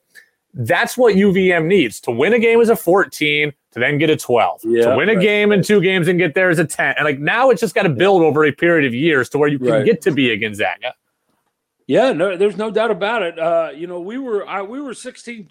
that's 0.56 0.96
what 0.96 1.14
UVM 1.14 1.66
needs 1.66 2.00
to 2.00 2.10
win 2.10 2.32
a 2.32 2.38
game 2.38 2.60
as 2.60 2.70
a 2.70 2.76
14, 2.76 3.52
to 3.72 3.78
then 3.78 3.98
get 3.98 4.08
a 4.08 4.16
12, 4.16 4.62
yeah, 4.64 4.86
to 4.86 4.96
win 4.96 5.10
a 5.10 5.14
right, 5.14 5.22
game 5.22 5.50
right. 5.50 5.58
in 5.58 5.64
two 5.64 5.82
games 5.82 6.08
and 6.08 6.18
get 6.18 6.34
there 6.34 6.48
as 6.48 6.58
a 6.58 6.64
10. 6.64 6.94
And 6.96 7.04
like 7.04 7.18
now 7.18 7.50
it's 7.50 7.60
just 7.60 7.74
got 7.74 7.82
to 7.82 7.90
build 7.90 8.22
over 8.22 8.44
a 8.44 8.52
period 8.52 8.86
of 8.86 8.94
years 8.94 9.28
to 9.30 9.38
where 9.38 9.50
you 9.50 9.58
can 9.58 9.68
right. 9.68 9.84
get 9.84 10.00
to 10.02 10.10
be 10.10 10.30
a 10.30 10.36
Gonzaga. 10.36 10.94
Yeah, 11.86 12.12
no, 12.12 12.36
there's 12.36 12.56
no 12.56 12.70
doubt 12.70 12.90
about 12.90 13.22
it. 13.22 13.38
Uh, 13.38 13.70
you 13.74 13.86
know, 13.86 14.00
we 14.00 14.18
were 14.18 14.48
I, 14.48 14.62
we 14.62 14.80
were 14.80 14.94
16 14.94 15.50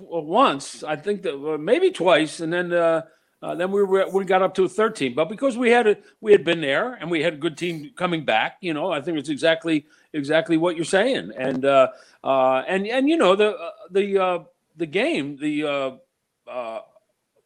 uh, 0.00 0.20
once, 0.20 0.82
I 0.82 0.96
think 0.96 1.22
that 1.22 1.34
uh, 1.34 1.56
maybe 1.56 1.90
twice, 1.90 2.40
and 2.40 2.52
then 2.52 2.72
uh, 2.72 3.02
uh, 3.44 3.54
then 3.54 3.70
we 3.70 3.82
were 3.82 4.08
we 4.08 4.24
got 4.24 4.40
up 4.40 4.54
to 4.54 4.64
a 4.64 4.68
13. 4.68 5.14
But 5.14 5.28
because 5.28 5.58
we 5.58 5.70
had 5.70 5.86
a, 5.86 5.98
we 6.20 6.32
had 6.32 6.44
been 6.44 6.60
there 6.60 6.94
and 6.94 7.10
we 7.10 7.22
had 7.22 7.34
a 7.34 7.36
good 7.36 7.58
team 7.58 7.90
coming 7.94 8.24
back, 8.24 8.56
you 8.60 8.72
know, 8.72 8.90
I 8.90 9.00
think 9.02 9.18
it's 9.18 9.28
exactly 9.28 9.86
exactly 10.14 10.56
what 10.56 10.76
you're 10.76 10.84
saying. 10.84 11.32
And 11.36 11.64
uh, 11.64 11.88
uh, 12.22 12.62
and 12.66 12.86
and 12.86 13.08
you 13.08 13.18
know 13.18 13.36
the 13.36 13.54
the 13.90 14.46
the 14.76 14.86
game 14.86 15.36
the 15.36 16.00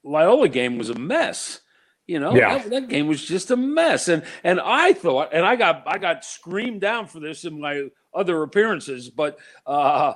Loyola 0.04 0.48
game 0.48 0.78
was 0.78 0.90
a 0.90 0.98
mess. 0.98 1.60
You 2.06 2.20
know, 2.20 2.34
yeah. 2.34 2.56
that, 2.58 2.70
that, 2.70 2.88
game 2.88 3.06
was 3.06 3.22
just 3.22 3.50
a 3.50 3.56
mess. 3.56 4.08
And 4.08 4.22
and 4.42 4.60
I 4.60 4.94
thought, 4.94 5.30
and 5.32 5.44
I 5.44 5.56
got 5.56 5.82
I 5.86 5.98
got 5.98 6.24
screamed 6.24 6.80
down 6.80 7.06
for 7.06 7.20
this 7.20 7.44
in 7.44 7.60
my 7.60 7.88
other 8.14 8.42
appearances, 8.42 9.10
but 9.10 9.38
uh, 9.66 10.14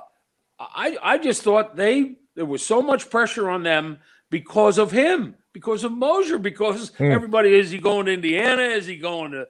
I 0.59 0.97
I 1.03 1.17
just 1.19 1.43
thought 1.43 1.75
they 1.75 2.15
there 2.35 2.45
was 2.45 2.65
so 2.65 2.81
much 2.81 3.11
pressure 3.11 3.49
on 3.49 3.61
them 3.61 3.99
because 4.31 4.79
of 4.79 4.91
him, 4.91 5.35
because 5.53 5.83
of 5.83 5.91
Moser, 5.91 6.37
because 6.37 6.89
hmm. 6.97 7.05
everybody 7.05 7.53
is 7.53 7.71
he 7.71 7.77
going 7.77 8.07
to 8.07 8.13
Indiana? 8.13 8.63
Is 8.63 8.85
he 8.85 8.97
going 8.97 9.31
to 9.31 9.47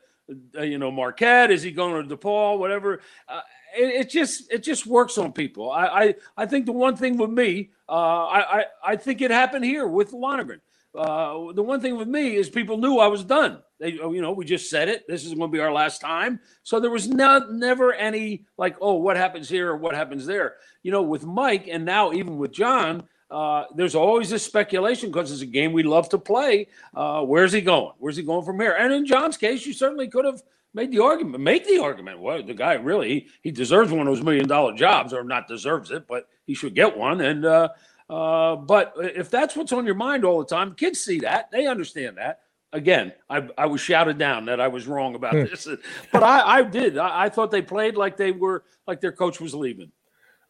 uh, 0.57 0.61
you 0.61 0.77
know 0.77 0.91
Marquette? 0.91 1.51
Is 1.51 1.63
he 1.63 1.71
going 1.71 2.07
to 2.07 2.17
DePaul? 2.17 2.59
Whatever. 2.59 3.01
Uh, 3.27 3.41
it, 3.75 4.01
it, 4.01 4.09
just 4.09 4.51
it 4.51 4.63
just 4.63 4.85
works 4.85 5.17
on 5.17 5.31
people. 5.31 5.71
I 5.71 5.85
I, 5.85 6.15
I 6.37 6.45
think 6.45 6.65
the 6.65 6.71
one 6.73 6.95
thing 6.95 7.17
with 7.17 7.31
me, 7.31 7.71
uh, 7.89 8.25
I, 8.25 8.59
I 8.59 8.65
I 8.85 8.95
think 8.95 9.21
it 9.21 9.31
happened 9.31 9.65
here 9.65 9.87
with 9.87 10.13
Lonergan. 10.13 10.61
Uh, 10.95 11.51
the 11.53 11.63
one 11.63 11.81
thing 11.81 11.97
with 11.97 12.07
me 12.07 12.35
is 12.35 12.49
people 12.49 12.77
knew 12.77 12.99
I 12.99 13.07
was 13.07 13.23
done. 13.23 13.63
They, 13.79 13.93
you 13.93 14.21
know, 14.21 14.31
we 14.31 14.45
just 14.45 14.69
said 14.69 14.89
it. 14.89 15.07
This 15.07 15.25
is 15.25 15.33
going 15.33 15.49
to 15.49 15.51
be 15.51 15.59
our 15.59 15.73
last 15.73 16.01
time. 16.01 16.39
So 16.61 16.79
there 16.79 16.91
was 16.91 17.09
not 17.09 17.51
never 17.51 17.93
any 17.93 18.45
like, 18.57 18.77
oh, 18.79 18.93
what 18.93 19.17
happens 19.17 19.49
here 19.49 19.71
or 19.71 19.77
what 19.77 19.95
happens 19.95 20.27
there. 20.27 20.57
You 20.83 20.91
know, 20.91 21.01
with 21.01 21.25
Mike 21.25 21.67
and 21.67 21.83
now 21.83 22.13
even 22.13 22.37
with 22.37 22.51
John, 22.51 23.07
uh, 23.33 23.65
there's 23.73 23.95
always 23.95 24.29
this 24.29 24.45
speculation 24.45 25.09
because 25.09 25.31
it's 25.31 25.41
a 25.41 25.47
game 25.47 25.73
we 25.73 25.81
love 25.81 26.07
to 26.09 26.19
play. 26.19 26.67
Uh, 26.93 27.23
where's 27.23 27.51
he 27.51 27.61
going? 27.61 27.93
Where's 27.97 28.15
he 28.15 28.21
going 28.21 28.45
from 28.45 28.59
here? 28.59 28.75
And 28.77 28.93
in 28.93 29.07
John's 29.07 29.37
case, 29.37 29.65
you 29.65 29.73
certainly 29.73 30.07
could 30.07 30.23
have 30.23 30.43
made 30.75 30.91
the 30.91 31.01
argument, 31.01 31.43
make 31.43 31.65
the 31.65 31.79
argument. 31.79 32.19
Well, 32.19 32.43
the 32.43 32.53
guy 32.53 32.73
really 32.73 33.09
he, 33.09 33.27
he 33.41 33.51
deserves 33.51 33.91
one 33.91 34.01
of 34.01 34.05
those 34.05 34.23
million 34.23 34.47
dollar 34.47 34.73
jobs, 34.75 35.13
or 35.13 35.23
not 35.23 35.47
deserves 35.47 35.89
it, 35.89 36.07
but 36.07 36.27
he 36.45 36.53
should 36.53 36.75
get 36.75 36.95
one. 36.95 37.21
And 37.21 37.43
uh, 37.43 37.69
uh, 38.07 38.55
but 38.55 38.93
if 38.99 39.31
that's 39.31 39.55
what's 39.55 39.73
on 39.73 39.85
your 39.85 39.95
mind 39.95 40.23
all 40.23 40.39
the 40.39 40.45
time, 40.45 40.75
kids 40.75 40.99
see 40.99 41.19
that, 41.21 41.49
they 41.51 41.65
understand 41.65 42.17
that. 42.17 42.41
Again, 42.71 43.13
I, 43.29 43.47
I 43.57 43.65
was 43.67 43.81
shouted 43.81 44.17
down 44.19 44.45
that 44.45 44.59
I 44.59 44.67
was 44.67 44.87
wrong 44.87 45.15
about 45.15 45.33
hmm. 45.33 45.43
this, 45.43 45.67
but 46.11 46.21
I, 46.21 46.59
I 46.59 46.63
did. 46.63 46.99
I, 46.99 47.25
I 47.25 47.29
thought 47.29 47.49
they 47.49 47.61
played 47.63 47.95
like 47.95 48.15
they 48.15 48.31
were 48.31 48.63
like 48.85 49.01
their 49.01 49.11
coach 49.11 49.41
was 49.41 49.55
leaving. 49.55 49.91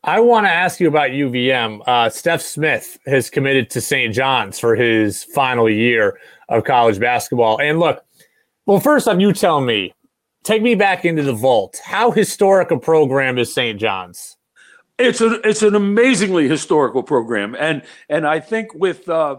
I 0.05 0.19
want 0.19 0.45
to 0.45 0.51
ask 0.51 0.81
you 0.81 0.89
about 0.89 1.11
UVM. 1.11 1.81
Uh, 1.87 2.09
Stef 2.09 2.41
Smith 2.41 2.99
has 3.05 3.29
committed 3.29 3.69
to 3.69 3.79
St. 3.79 4.13
John's 4.13 4.59
for 4.59 4.75
his 4.75 5.23
final 5.23 5.69
year 5.69 6.19
of 6.49 6.65
college 6.65 6.99
basketball. 6.99 7.61
And 7.61 7.79
look, 7.79 8.03
well, 8.65 8.81
first 8.81 9.07
off, 9.07 9.19
you 9.19 9.31
tell 9.31 9.61
me, 9.61 9.93
take 10.43 10.61
me 10.61 10.75
back 10.75 11.05
into 11.05 11.23
the 11.23 11.31
vault. 11.31 11.79
How 11.85 12.11
historic 12.11 12.69
a 12.71 12.77
program 12.77 13.37
is 13.37 13.53
St. 13.53 13.79
John's? 13.79 14.35
It's 14.99 15.21
a 15.21 15.39
it's 15.47 15.63
an 15.63 15.73
amazingly 15.73 16.47
historical 16.47 17.01
program, 17.01 17.55
and 17.57 17.81
and 18.09 18.27
I 18.27 18.39
think 18.39 18.75
with 18.75 19.09
uh, 19.09 19.37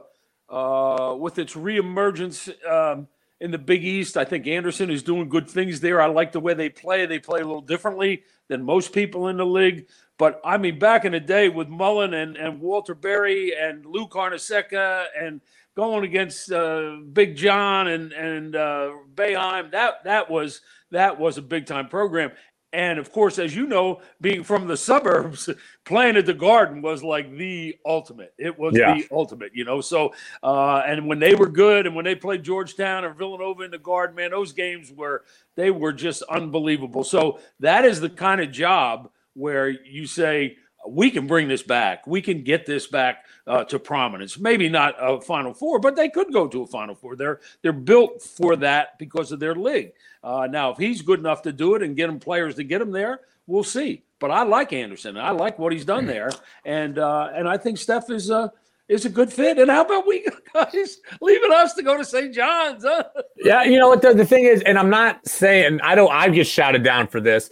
uh, 0.49 1.15
with 1.17 1.39
its 1.39 1.55
reemergence 1.55 2.51
um, 2.69 3.07
in 3.41 3.53
the 3.53 3.59
Big 3.59 3.85
East, 3.85 4.17
I 4.17 4.25
think 4.25 4.49
Anderson 4.49 4.91
is 4.91 5.05
doing 5.05 5.29
good 5.29 5.49
things 5.49 5.79
there. 5.81 6.03
I 6.03 6.07
like 6.07 6.33
the 6.33 6.41
way 6.41 6.55
they 6.55 6.71
play. 6.71 7.07
They 7.07 7.21
play 7.21 7.41
a 7.41 7.45
little 7.45 7.61
differently 7.61 8.25
than 8.49 8.65
most 8.65 8.93
people 8.93 9.29
in 9.29 9.37
the 9.37 9.47
league. 9.47 9.87
But 10.19 10.41
I 10.45 10.59
mean, 10.59 10.79
back 10.79 11.05
in 11.05 11.13
the 11.13 11.21
day 11.21 11.49
with 11.49 11.69
Mullin 11.69 12.15
and, 12.15 12.37
and 12.37 12.61
Walter 12.61 12.95
Berry 12.95 13.53
and 13.59 13.85
Lou 13.85 14.07
Carnesecca 14.07 15.07
and 15.21 15.41
going 15.77 16.05
against 16.05 16.53
uh, 16.53 16.99
Big 17.13 17.37
John 17.37 17.89
and 17.89 18.13
and 18.13 18.55
uh, 18.55 18.93
Boeheim, 19.15 19.73
that 19.73 20.05
that 20.05 20.31
was 20.31 20.61
that 20.91 21.19
was 21.19 21.39
a 21.39 21.43
big 21.43 21.67
time 21.67 21.89
program. 21.89 22.31
And 22.73 22.99
of 22.99 23.13
course, 23.13 23.39
as 23.39 23.55
you 23.55 23.69
know, 23.69 24.01
being 24.21 24.43
from 24.43 24.67
the 24.67 24.77
suburbs, 24.77 25.49
playing 25.85 26.17
at 26.17 26.27
the 26.27 26.35
Garden 26.35 26.83
was 26.83 27.05
like 27.05 27.37
the 27.37 27.77
ultimate. 27.87 28.35
It 28.37 28.59
was 28.59 28.77
yeah. 28.77 28.95
the 28.95 29.07
ultimate, 29.13 29.53
you 29.55 29.65
know. 29.65 29.81
So, 29.81 30.13
uh, 30.43 30.83
and 30.85 31.07
when 31.07 31.21
they 31.21 31.37
were 31.37 31.49
good, 31.49 31.87
and 31.87 31.95
when 31.95 32.05
they 32.05 32.17
played 32.17 32.43
Georgetown 32.43 33.05
or 33.05 33.15
Villanova 33.15 33.63
in 33.63 33.71
the 33.71 33.79
Garden, 33.79 34.17
man, 34.17 34.33
those 34.33 34.53
games 34.53 34.91
were 34.91 35.23
they 35.55 35.71
were 35.71 35.93
just 35.93 36.23
unbelievable. 36.25 37.05
So 37.05 37.39
that 37.61 37.85
is 37.85 38.01
the 38.01 38.11
kind 38.11 38.41
of 38.41 38.51
job 38.51 39.09
where 39.35 39.69
you 39.69 40.07
say 40.07 40.57
we 40.87 41.11
can 41.11 41.27
bring 41.27 41.49
this 41.49 41.63
back. 41.63 42.07
We 42.07 42.21
can 42.21 42.43
get 42.43 42.67
this 42.67 42.87
back 42.87 43.25
uh, 43.47 43.65
to 43.65 43.79
prominence. 43.79 44.39
Maybe 44.39 44.69
not 44.69 44.95
a 44.99 45.21
Final 45.21 45.55
Four, 45.55 45.79
but 45.79 45.97
they 45.97 46.09
could 46.09 46.33
go 46.33 46.47
to 46.49 46.63
a 46.63 46.67
Final 46.67 46.95
Four. 46.95 47.17
They're 47.17 47.41
they're 47.63 47.73
built 47.73 48.23
for 48.23 48.57
that 48.57 48.99
because 48.99 49.33
of 49.33 49.41
their 49.41 49.55
league. 49.55 49.93
Uh, 50.23 50.47
now, 50.51 50.71
if 50.71 50.79
he's 50.79 51.03
good 51.03 51.19
enough 51.19 51.43
to 51.43 51.53
do 51.53 51.75
it 51.75 51.83
and 51.83 51.97
get 51.97 52.09
him 52.09 52.19
players 52.19 52.55
to 52.57 52.65
get 52.65 52.81
him 52.81 52.93
there, 52.93 53.21
we'll 53.47 53.65
see. 53.65 54.03
But 54.19 54.31
I 54.31 54.43
like 54.43 54.73
Anderson. 54.73 55.19
I 55.19 55.31
like 55.31 55.59
what 55.59 55.73
he's 55.73 55.85
done 55.85 56.07
there, 56.07 56.31
and 56.65 56.99
uh, 56.99 57.31
and 57.35 57.49
I 57.49 57.57
think 57.57 57.79
Stef 57.79 58.11
is 58.11 58.31
a 58.31 58.53
is 58.89 59.05
a 59.05 59.11
good 59.11 59.33
fit. 59.33 59.59
And 59.59 59.71
how 59.71 59.83
about 59.85 60.07
we 60.07 60.27
guys 60.55 60.99
leaving 61.21 61.53
us 61.53 61.75
to 61.75 61.83
go 61.83 61.97
to 61.97 62.05
St. 62.05 62.35
John's? 62.35 62.85
Huh? 62.85 63.05
Yeah, 63.37 63.65
you 63.65 63.79
know 63.79 63.89
what 63.89 64.03
the, 64.03 64.15
the 64.15 64.27
thing 64.27 64.45
is, 64.45 64.63
and 64.63 64.79
I'm 64.79 64.91
not 64.91 65.27
saying 65.27 65.81
I 65.83 65.95
don't. 65.95 66.13
I 66.13 66.29
get 66.29 66.47
shouted 66.47 66.83
down 66.83 67.07
for 67.09 67.21
this. 67.21 67.51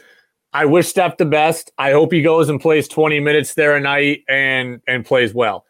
I 0.52 0.66
wish 0.66 0.92
Stef 0.92 1.16
the 1.16 1.24
best. 1.24 1.72
I 1.78 1.92
hope 1.92 2.12
he 2.12 2.22
goes 2.22 2.48
and 2.48 2.60
plays 2.60 2.86
20 2.88 3.20
minutes 3.20 3.54
there 3.54 3.76
a 3.76 3.80
night 3.80 4.24
and 4.28 4.80
and 4.86 5.04
plays 5.04 5.32
well. 5.32 5.64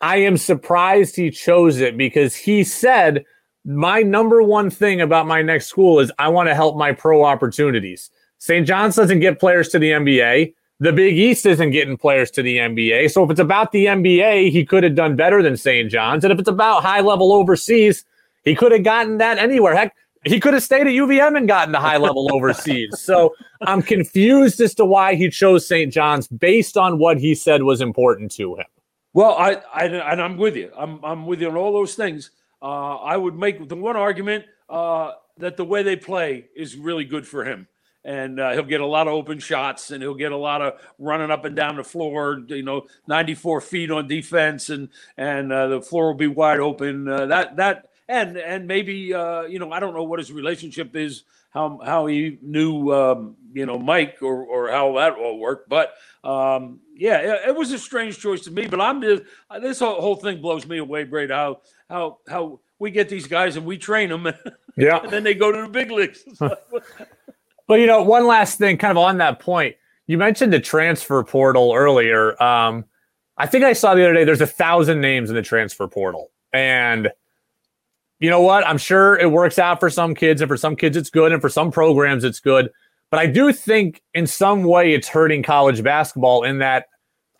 I 0.00 0.18
am 0.18 0.36
surprised 0.36 1.16
he 1.16 1.30
chose 1.30 1.80
it 1.80 1.96
because 1.96 2.34
he 2.36 2.62
said 2.62 3.24
my 3.64 4.02
number 4.02 4.42
one 4.42 4.70
thing 4.70 5.00
about 5.00 5.26
my 5.26 5.42
next 5.42 5.66
school 5.66 5.98
is 5.98 6.12
I 6.18 6.28
want 6.28 6.48
to 6.48 6.54
help 6.54 6.76
my 6.76 6.92
pro 6.92 7.24
opportunities. 7.24 8.10
St. 8.38 8.66
John's 8.66 8.96
doesn't 8.96 9.20
get 9.20 9.40
players 9.40 9.68
to 9.70 9.78
the 9.78 9.90
NBA. 9.90 10.54
The 10.80 10.92
Big 10.92 11.18
East 11.18 11.44
isn't 11.44 11.72
getting 11.72 11.96
players 11.96 12.30
to 12.32 12.42
the 12.42 12.58
NBA. 12.58 13.10
So 13.10 13.24
if 13.24 13.30
it's 13.30 13.40
about 13.40 13.72
the 13.72 13.86
NBA, 13.86 14.50
he 14.52 14.64
could 14.64 14.84
have 14.84 14.94
done 14.94 15.16
better 15.16 15.42
than 15.42 15.56
St. 15.56 15.90
John's. 15.90 16.22
And 16.22 16.32
if 16.32 16.38
it's 16.38 16.48
about 16.48 16.84
high 16.84 17.00
level 17.00 17.32
overseas, 17.32 18.04
he 18.44 18.54
could 18.54 18.70
have 18.70 18.84
gotten 18.84 19.18
that 19.18 19.38
anywhere. 19.38 19.74
Heck, 19.74 19.96
he 20.24 20.40
could 20.40 20.54
have 20.54 20.62
stayed 20.62 20.86
at 20.86 20.92
UVM 20.92 21.36
and 21.36 21.48
gotten 21.48 21.72
to 21.72 21.80
high 21.80 21.96
level 21.96 22.34
overseas. 22.34 23.00
So 23.00 23.34
I'm 23.62 23.82
confused 23.82 24.60
as 24.60 24.74
to 24.74 24.84
why 24.84 25.14
he 25.14 25.30
chose 25.30 25.66
St. 25.66 25.92
John's 25.92 26.28
based 26.28 26.76
on 26.76 26.98
what 26.98 27.18
he 27.18 27.34
said 27.34 27.62
was 27.62 27.80
important 27.80 28.30
to 28.32 28.56
him. 28.56 28.66
Well, 29.14 29.32
I, 29.32 29.62
I 29.72 29.84
and 29.86 30.20
I'm 30.20 30.36
with 30.36 30.56
you. 30.56 30.70
I'm 30.76 31.04
I'm 31.04 31.26
with 31.26 31.40
you 31.40 31.48
on 31.48 31.56
all 31.56 31.72
those 31.72 31.94
things. 31.94 32.30
Uh, 32.60 32.96
I 32.96 33.16
would 33.16 33.36
make 33.36 33.68
the 33.68 33.76
one 33.76 33.96
argument 33.96 34.44
uh, 34.68 35.12
that 35.38 35.56
the 35.56 35.64
way 35.64 35.82
they 35.82 35.96
play 35.96 36.46
is 36.54 36.76
really 36.76 37.04
good 37.04 37.26
for 37.26 37.44
him, 37.44 37.66
and 38.04 38.38
uh, 38.38 38.52
he'll 38.52 38.64
get 38.64 38.80
a 38.80 38.86
lot 38.86 39.08
of 39.08 39.14
open 39.14 39.38
shots, 39.38 39.90
and 39.90 40.02
he'll 40.02 40.14
get 40.14 40.32
a 40.32 40.36
lot 40.36 40.60
of 40.60 40.80
running 40.98 41.30
up 41.30 41.44
and 41.44 41.56
down 41.56 41.76
the 41.76 41.84
floor. 41.84 42.42
You 42.48 42.62
know, 42.62 42.86
94 43.06 43.60
feet 43.62 43.90
on 43.90 44.06
defense, 44.08 44.68
and 44.68 44.88
and 45.16 45.52
uh, 45.52 45.68
the 45.68 45.82
floor 45.82 46.08
will 46.08 46.14
be 46.14 46.26
wide 46.26 46.60
open. 46.60 47.08
Uh, 47.08 47.26
that 47.26 47.56
that 47.56 47.88
and 48.08 48.36
and 48.36 48.66
maybe 48.66 49.12
uh, 49.12 49.42
you 49.42 49.58
know 49.58 49.70
I 49.70 49.80
don't 49.80 49.94
know 49.94 50.04
what 50.04 50.18
his 50.18 50.32
relationship 50.32 50.96
is, 50.96 51.24
how 51.50 51.80
how 51.84 52.06
he 52.06 52.38
knew 52.42 52.92
um, 52.92 53.36
you 53.52 53.66
know 53.66 53.78
Mike 53.78 54.18
or 54.22 54.44
or 54.44 54.70
how 54.70 54.94
that 54.96 55.14
all 55.14 55.38
worked, 55.38 55.68
but 55.68 55.94
um, 56.24 56.80
yeah, 56.94 57.18
it, 57.18 57.48
it, 57.48 57.56
was 57.56 57.70
a 57.72 57.78
strange 57.78 58.18
choice 58.18 58.42
to 58.42 58.50
me. 58.50 58.66
But 58.66 58.80
I'm 58.80 59.00
just 59.02 59.22
this 59.60 59.80
whole, 59.80 60.00
whole 60.00 60.16
thing 60.16 60.40
blows 60.40 60.66
me 60.66 60.78
away, 60.78 61.04
Brad. 61.04 61.30
How 61.30 61.60
how 61.88 62.18
how 62.28 62.60
we 62.78 62.90
get 62.90 63.08
these 63.08 63.26
guys 63.26 63.56
and 63.56 63.66
we 63.66 63.76
train 63.76 64.08
them, 64.08 64.26
yeah, 64.76 65.00
and 65.02 65.10
then 65.10 65.22
they 65.22 65.34
go 65.34 65.52
to 65.52 65.62
the 65.62 65.68
big 65.68 65.90
leagues. 65.90 66.24
but 66.38 67.80
you 67.80 67.86
know, 67.86 68.02
one 68.02 68.26
last 68.26 68.58
thing, 68.58 68.78
kind 68.78 68.96
of 68.96 69.04
on 69.04 69.18
that 69.18 69.38
point, 69.38 69.76
you 70.06 70.16
mentioned 70.16 70.52
the 70.52 70.60
transfer 70.60 71.22
portal 71.24 71.74
earlier. 71.74 72.42
Um, 72.42 72.86
I 73.36 73.46
think 73.46 73.64
I 73.64 73.74
saw 73.74 73.94
the 73.94 74.02
other 74.02 74.14
day 74.14 74.24
there's 74.24 74.40
a 74.40 74.46
thousand 74.46 75.00
names 75.00 75.28
in 75.28 75.36
the 75.36 75.42
transfer 75.42 75.86
portal, 75.86 76.30
and 76.54 77.10
you 78.20 78.30
know 78.30 78.40
what? 78.40 78.66
I'm 78.66 78.78
sure 78.78 79.18
it 79.18 79.30
works 79.30 79.58
out 79.58 79.80
for 79.80 79.90
some 79.90 80.14
kids, 80.14 80.40
and 80.40 80.48
for 80.48 80.56
some 80.56 80.76
kids, 80.76 80.96
it's 80.96 81.10
good, 81.10 81.32
and 81.32 81.40
for 81.40 81.48
some 81.48 81.70
programs, 81.70 82.24
it's 82.24 82.40
good. 82.40 82.70
But 83.10 83.20
I 83.20 83.26
do 83.26 83.52
think 83.52 84.02
in 84.14 84.26
some 84.26 84.64
way 84.64 84.92
it's 84.92 85.08
hurting 85.08 85.42
college 85.42 85.82
basketball 85.82 86.44
in 86.44 86.58
that 86.58 86.86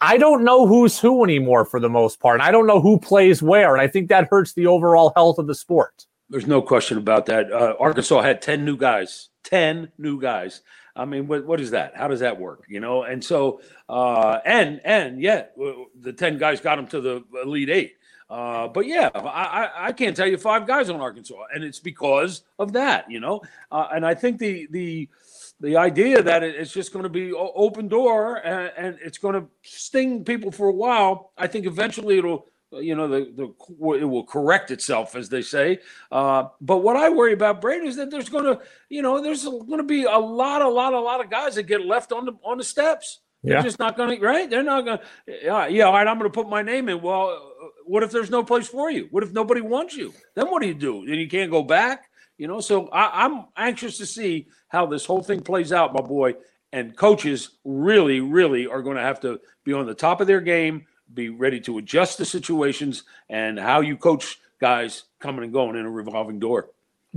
I 0.00 0.16
don't 0.16 0.44
know 0.44 0.66
who's 0.66 0.98
who 0.98 1.24
anymore 1.24 1.64
for 1.64 1.80
the 1.80 1.88
most 1.88 2.20
part. 2.20 2.40
And 2.40 2.42
I 2.42 2.52
don't 2.52 2.66
know 2.66 2.80
who 2.80 2.98
plays 2.98 3.42
where. 3.42 3.74
And 3.74 3.82
I 3.82 3.88
think 3.88 4.08
that 4.08 4.28
hurts 4.30 4.54
the 4.54 4.66
overall 4.66 5.12
health 5.16 5.38
of 5.38 5.46
the 5.46 5.54
sport. 5.54 6.06
There's 6.30 6.46
no 6.46 6.62
question 6.62 6.98
about 6.98 7.26
that. 7.26 7.50
Uh, 7.50 7.74
Arkansas 7.80 8.22
had 8.22 8.40
10 8.40 8.64
new 8.64 8.76
guys, 8.76 9.30
10 9.44 9.90
new 9.98 10.20
guys. 10.20 10.62
I 10.94 11.04
mean, 11.04 11.26
what, 11.26 11.46
what 11.46 11.60
is 11.60 11.70
that? 11.70 11.96
How 11.96 12.08
does 12.08 12.20
that 12.20 12.38
work? 12.38 12.64
You 12.68 12.80
know, 12.80 13.02
and 13.02 13.24
so, 13.24 13.60
uh, 13.88 14.40
and, 14.44 14.80
and 14.84 15.22
yet 15.22 15.56
the 15.56 16.12
10 16.12 16.38
guys 16.38 16.60
got 16.60 16.76
them 16.76 16.86
to 16.88 17.00
the 17.00 17.24
Elite 17.42 17.70
Eight. 17.70 17.94
Uh, 18.30 18.68
but 18.68 18.86
yeah, 18.86 19.08
I, 19.14 19.20
I, 19.20 19.86
I, 19.86 19.92
can't 19.92 20.14
tell 20.14 20.26
you 20.26 20.36
five 20.36 20.66
guys 20.66 20.90
on 20.90 21.00
Arkansas, 21.00 21.44
and 21.54 21.64
it's 21.64 21.78
because 21.78 22.42
of 22.58 22.74
that, 22.74 23.10
you 23.10 23.20
know. 23.20 23.40
Uh, 23.72 23.88
and 23.90 24.04
I 24.04 24.14
think 24.14 24.38
the 24.38 24.68
the 24.70 25.08
the 25.60 25.76
idea 25.76 26.22
that 26.22 26.42
it's 26.42 26.72
just 26.72 26.92
going 26.92 27.04
to 27.04 27.08
be 27.08 27.32
open 27.32 27.88
door 27.88 28.36
and, 28.36 28.72
and 28.76 28.98
it's 29.02 29.18
going 29.18 29.34
to 29.34 29.46
sting 29.62 30.24
people 30.24 30.52
for 30.52 30.68
a 30.68 30.72
while. 30.72 31.32
I 31.36 31.46
think 31.46 31.66
eventually 31.66 32.18
it'll 32.18 32.46
you 32.70 32.94
know 32.94 33.08
the, 33.08 33.32
the 33.34 33.94
it 33.98 34.04
will 34.04 34.24
correct 34.24 34.70
itself 34.70 35.16
as 35.16 35.30
they 35.30 35.40
say 35.40 35.78
uh, 36.12 36.44
but 36.60 36.78
what 36.78 36.96
i 36.96 37.08
worry 37.08 37.32
about 37.32 37.62
brady 37.62 37.86
is 37.86 37.96
that 37.96 38.10
there's 38.10 38.28
going 38.28 38.44
to 38.44 38.60
you 38.90 39.00
know 39.00 39.22
there's 39.22 39.44
going 39.44 39.78
to 39.78 39.82
be 39.82 40.04
a 40.04 40.18
lot 40.18 40.60
a 40.60 40.68
lot 40.68 40.92
a 40.92 41.00
lot 41.00 41.24
of 41.24 41.30
guys 41.30 41.54
that 41.54 41.62
get 41.62 41.86
left 41.86 42.12
on 42.12 42.26
the 42.26 42.32
on 42.44 42.58
the 42.58 42.64
steps 42.64 43.20
they're 43.42 43.56
yeah. 43.56 43.62
just 43.62 43.78
not 43.78 43.96
going 43.96 44.18
to 44.18 44.22
right 44.22 44.50
they're 44.50 44.62
not 44.62 44.84
going 44.84 44.98
to 44.98 45.04
yeah 45.44 45.66
yeah 45.66 45.84
all 45.84 45.94
right 45.94 46.06
i'm 46.06 46.18
going 46.18 46.30
to 46.30 46.34
put 46.34 46.46
my 46.46 46.60
name 46.60 46.90
in 46.90 47.00
well 47.00 47.52
what 47.88 48.02
if 48.02 48.10
there's 48.10 48.30
no 48.30 48.44
place 48.44 48.68
for 48.68 48.90
you? 48.90 49.08
What 49.10 49.22
if 49.22 49.32
nobody 49.32 49.60
wants 49.60 49.96
you? 49.96 50.12
Then 50.34 50.50
what 50.50 50.62
do 50.62 50.68
you 50.68 50.74
do? 50.74 51.04
Then 51.06 51.18
you 51.18 51.28
can't 51.28 51.50
go 51.50 51.62
back? 51.62 52.10
You 52.36 52.46
know, 52.46 52.60
so 52.60 52.88
I, 52.88 53.24
I'm 53.24 53.46
anxious 53.56 53.98
to 53.98 54.06
see 54.06 54.46
how 54.68 54.86
this 54.86 55.04
whole 55.04 55.22
thing 55.22 55.40
plays 55.40 55.72
out, 55.72 55.94
my 55.94 56.00
boy. 56.00 56.34
And 56.72 56.96
coaches 56.96 57.50
really, 57.64 58.20
really 58.20 58.66
are 58.66 58.82
going 58.82 58.96
to 58.96 59.02
have 59.02 59.20
to 59.20 59.40
be 59.64 59.72
on 59.72 59.86
the 59.86 59.94
top 59.94 60.20
of 60.20 60.26
their 60.26 60.40
game, 60.40 60.86
be 61.12 61.30
ready 61.30 61.60
to 61.60 61.78
adjust 61.78 62.18
to 62.18 62.24
situations 62.24 63.04
and 63.28 63.58
how 63.58 63.80
you 63.80 63.96
coach 63.96 64.38
guys 64.60 65.04
coming 65.18 65.44
and 65.44 65.52
going 65.52 65.76
in 65.76 65.86
a 65.86 65.90
revolving 65.90 66.38
door. 66.38 66.68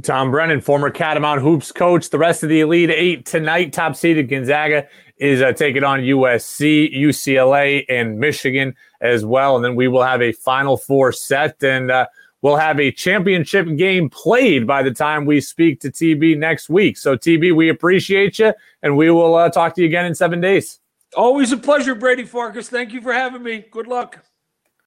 Tom 0.01 0.31
Brennan, 0.31 0.61
former 0.61 0.89
Catamount 0.89 1.41
Hoops 1.41 1.71
coach. 1.71 2.09
The 2.09 2.17
rest 2.17 2.43
of 2.43 2.49
the 2.49 2.61
Elite 2.61 2.89
Eight 2.89 3.25
tonight, 3.25 3.73
top 3.73 3.95
seeded 3.95 4.29
Gonzaga 4.29 4.87
is 5.21 5.41
uh, 5.41 5.53
taking 5.53 5.83
on 5.83 5.99
USC, 5.99 6.93
UCLA, 6.93 7.85
and 7.87 8.19
Michigan 8.19 8.75
as 8.99 9.23
well. 9.23 9.55
And 9.55 9.63
then 9.63 9.75
we 9.75 9.87
will 9.87 10.01
have 10.01 10.21
a 10.21 10.31
Final 10.31 10.75
Four 10.75 11.13
set, 11.13 11.63
and 11.63 11.91
uh, 11.91 12.07
we'll 12.41 12.55
have 12.55 12.79
a 12.79 12.91
championship 12.91 13.67
game 13.77 14.09
played 14.09 14.65
by 14.65 14.81
the 14.81 14.91
time 14.91 15.25
we 15.25 15.39
speak 15.39 15.79
to 15.81 15.91
TB 15.91 16.39
next 16.39 16.69
week. 16.69 16.97
So, 16.97 17.15
TB, 17.15 17.55
we 17.55 17.69
appreciate 17.69 18.39
you, 18.39 18.51
and 18.81 18.97
we 18.97 19.11
will 19.11 19.35
uh, 19.35 19.49
talk 19.51 19.75
to 19.75 19.81
you 19.81 19.87
again 19.87 20.07
in 20.07 20.15
seven 20.15 20.41
days. 20.41 20.79
Always 21.15 21.51
a 21.51 21.57
pleasure, 21.57 21.93
Brady 21.93 22.25
Farkas. 22.25 22.67
Thank 22.67 22.91
you 22.91 23.01
for 23.01 23.13
having 23.13 23.43
me. 23.43 23.65
Good 23.71 23.85
luck. 23.85 24.25